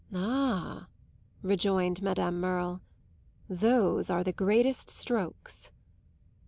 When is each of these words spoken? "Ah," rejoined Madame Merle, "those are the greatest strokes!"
"Ah," 0.15 0.87
rejoined 1.43 2.01
Madame 2.01 2.39
Merle, 2.39 2.81
"those 3.47 4.09
are 4.09 4.23
the 4.23 4.33
greatest 4.33 4.89
strokes!" 4.89 5.69